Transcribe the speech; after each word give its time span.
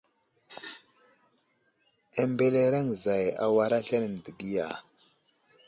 A 2.21 2.23
mbelereŋ 2.31 2.87
zay 3.03 3.25
awar 3.45 3.71
aslane 3.79 4.09
dəgiya. 4.25 4.67